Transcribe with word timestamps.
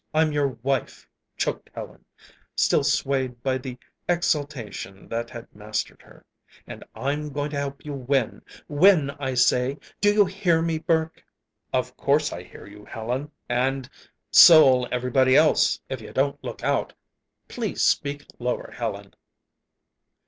I'm 0.15 0.31
your 0.31 0.47
wife," 0.63 1.07
choked 1.37 1.69
Helen, 1.75 2.03
still 2.55 2.83
swayed 2.83 3.43
by 3.43 3.59
the 3.59 3.77
exaltation 4.09 5.07
that 5.09 5.29
had 5.29 5.53
mastered 5.55 6.01
her. 6.01 6.25
"And 6.65 6.83
I'm 6.95 7.29
going 7.29 7.51
to 7.51 7.59
help 7.59 7.85
you 7.85 7.93
win 7.93 8.41
win, 8.67 9.11
I 9.19 9.35
say! 9.35 9.77
Do 9.99 10.11
you 10.11 10.25
hear 10.25 10.59
me, 10.63 10.79
Burke?" 10.79 11.23
"Of 11.71 11.95
course 11.97 12.33
I 12.33 12.41
hear 12.41 12.65
you, 12.65 12.83
Helen; 12.85 13.29
and 13.47 13.87
so'll 14.31 14.87
everybody 14.91 15.35
else, 15.35 15.79
if 15.87 16.01
you 16.01 16.11
don't 16.13 16.43
look 16.43 16.63
out. 16.63 16.93
Please 17.47 17.83
speak 17.83 18.25
lower, 18.39 18.71
Helen!" 18.71 19.13